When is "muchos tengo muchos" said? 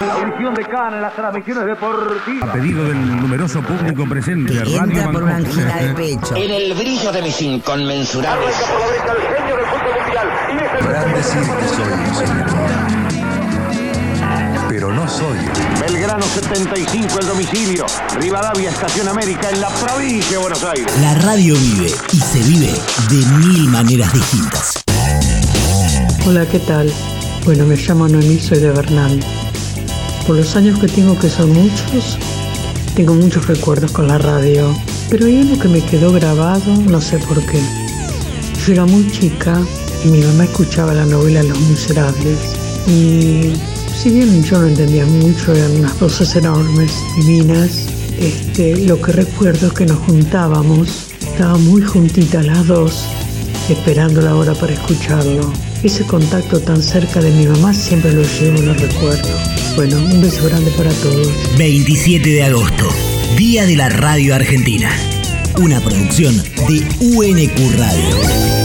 31.52-33.46